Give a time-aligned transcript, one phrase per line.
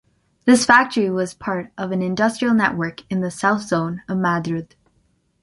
[0.45, 4.75] This factory was part of an industrial network in the south zone of Madrid.